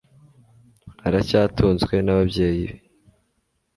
[1.07, 2.73] Aracyatunzwe nababyeyi be